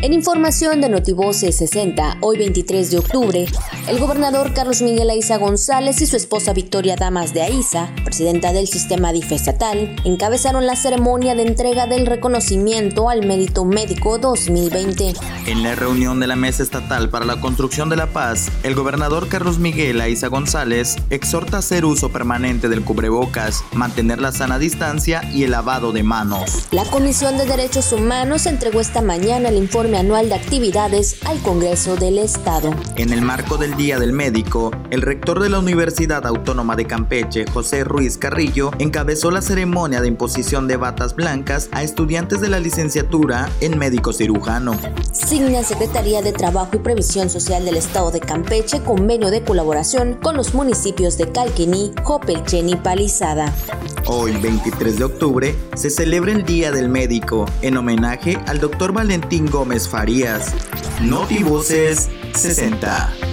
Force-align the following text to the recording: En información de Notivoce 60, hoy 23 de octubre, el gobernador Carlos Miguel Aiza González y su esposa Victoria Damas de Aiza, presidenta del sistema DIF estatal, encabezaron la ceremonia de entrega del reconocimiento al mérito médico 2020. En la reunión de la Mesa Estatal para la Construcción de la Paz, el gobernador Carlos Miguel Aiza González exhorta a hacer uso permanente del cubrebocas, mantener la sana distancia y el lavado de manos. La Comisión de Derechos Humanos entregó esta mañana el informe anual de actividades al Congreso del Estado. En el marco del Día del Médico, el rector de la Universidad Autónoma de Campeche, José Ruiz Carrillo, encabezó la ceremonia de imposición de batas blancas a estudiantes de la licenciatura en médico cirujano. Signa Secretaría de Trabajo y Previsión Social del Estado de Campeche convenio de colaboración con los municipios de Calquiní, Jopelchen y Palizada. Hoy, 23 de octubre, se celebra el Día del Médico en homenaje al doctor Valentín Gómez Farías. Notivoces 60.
En 0.00 0.12
información 0.12 0.80
de 0.80 0.88
Notivoce 0.88 1.50
60, 1.50 2.18
hoy 2.20 2.38
23 2.38 2.92
de 2.92 2.98
octubre, 2.98 3.46
el 3.88 3.98
gobernador 3.98 4.54
Carlos 4.54 4.80
Miguel 4.80 5.10
Aiza 5.10 5.38
González 5.38 6.00
y 6.00 6.06
su 6.06 6.16
esposa 6.16 6.52
Victoria 6.52 6.94
Damas 6.94 7.34
de 7.34 7.42
Aiza, 7.42 7.90
presidenta 8.04 8.52
del 8.52 8.68
sistema 8.68 9.12
DIF 9.12 9.32
estatal, 9.32 9.96
encabezaron 10.04 10.66
la 10.66 10.76
ceremonia 10.76 11.34
de 11.34 11.42
entrega 11.42 11.88
del 11.88 12.06
reconocimiento 12.06 13.10
al 13.10 13.26
mérito 13.26 13.64
médico 13.64 14.18
2020. 14.18 15.14
En 15.46 15.64
la 15.64 15.74
reunión 15.74 16.20
de 16.20 16.28
la 16.28 16.36
Mesa 16.36 16.62
Estatal 16.62 17.10
para 17.10 17.24
la 17.24 17.40
Construcción 17.40 17.88
de 17.88 17.96
la 17.96 18.06
Paz, 18.06 18.52
el 18.62 18.76
gobernador 18.76 19.26
Carlos 19.26 19.58
Miguel 19.58 20.00
Aiza 20.00 20.28
González 20.28 20.94
exhorta 21.10 21.56
a 21.56 21.60
hacer 21.60 21.84
uso 21.84 22.10
permanente 22.10 22.68
del 22.68 22.84
cubrebocas, 22.84 23.64
mantener 23.72 24.20
la 24.20 24.30
sana 24.30 24.60
distancia 24.60 25.28
y 25.32 25.42
el 25.42 25.50
lavado 25.50 25.90
de 25.90 26.04
manos. 26.04 26.68
La 26.70 26.84
Comisión 26.84 27.36
de 27.36 27.46
Derechos 27.46 27.92
Humanos 27.92 28.46
entregó 28.46 28.80
esta 28.80 29.02
mañana 29.02 29.48
el 29.48 29.56
informe 29.56 29.87
anual 29.96 30.28
de 30.28 30.34
actividades 30.34 31.16
al 31.24 31.40
Congreso 31.42 31.96
del 31.96 32.18
Estado. 32.18 32.74
En 32.96 33.12
el 33.12 33.22
marco 33.22 33.56
del 33.56 33.76
Día 33.76 33.98
del 33.98 34.12
Médico, 34.12 34.70
el 34.90 35.02
rector 35.02 35.40
de 35.40 35.48
la 35.48 35.58
Universidad 35.58 36.26
Autónoma 36.26 36.76
de 36.76 36.86
Campeche, 36.86 37.44
José 37.52 37.84
Ruiz 37.84 38.18
Carrillo, 38.18 38.70
encabezó 38.78 39.30
la 39.30 39.42
ceremonia 39.42 40.00
de 40.00 40.08
imposición 40.08 40.68
de 40.68 40.76
batas 40.76 41.14
blancas 41.14 41.68
a 41.72 41.82
estudiantes 41.82 42.40
de 42.40 42.48
la 42.48 42.60
licenciatura 42.60 43.48
en 43.60 43.78
médico 43.78 44.12
cirujano. 44.12 44.72
Signa 45.12 45.62
Secretaría 45.62 46.22
de 46.22 46.32
Trabajo 46.32 46.70
y 46.74 46.78
Previsión 46.78 47.30
Social 47.30 47.64
del 47.64 47.76
Estado 47.76 48.10
de 48.10 48.20
Campeche 48.20 48.80
convenio 48.80 49.30
de 49.30 49.42
colaboración 49.42 50.14
con 50.22 50.36
los 50.36 50.54
municipios 50.54 51.18
de 51.18 51.30
Calquiní, 51.32 51.92
Jopelchen 52.02 52.68
y 52.68 52.76
Palizada. 52.76 53.54
Hoy, 54.10 54.32
23 54.38 54.98
de 54.98 55.04
octubre, 55.04 55.54
se 55.74 55.90
celebra 55.90 56.32
el 56.32 56.42
Día 56.46 56.72
del 56.72 56.88
Médico 56.88 57.44
en 57.60 57.76
homenaje 57.76 58.38
al 58.46 58.58
doctor 58.58 58.94
Valentín 58.94 59.44
Gómez 59.44 59.86
Farías. 59.86 60.54
Notivoces 61.02 62.08
60. 62.32 63.27